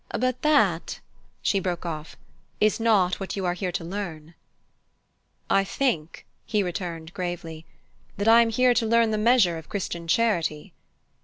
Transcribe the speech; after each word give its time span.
But 0.17 0.41
that," 0.41 0.99
she 1.43 1.59
broke 1.59 1.85
off, 1.85 2.17
"is 2.59 2.79
not 2.79 3.19
what 3.19 3.35
you 3.35 3.45
are 3.45 3.53
here 3.53 3.71
to 3.73 3.83
learn." 3.83 4.33
"I 5.47 5.63
think," 5.63 6.25
he 6.43 6.63
returned 6.63 7.13
gravely, 7.13 7.67
"that 8.17 8.27
I 8.27 8.41
am 8.41 8.49
here 8.49 8.73
to 8.73 8.87
learn 8.87 9.11
the 9.11 9.19
measure 9.19 9.59
of 9.59 9.69
Christian 9.69 10.07
charity." 10.07 10.73